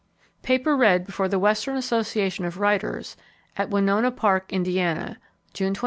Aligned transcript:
_Paper 0.41 0.75
Read 0.75 1.05
Before 1.05 1.27
the 1.27 1.37
Western 1.37 1.77
Association 1.77 2.43
of 2.43 2.57
Writers 2.59 3.15
at 3.55 3.69
Winona 3.69 4.11
_Park, 4.11 4.49
Indiana, 4.49 5.19
June 5.53 5.75
29, 5.75 5.75
1897. 5.75 5.75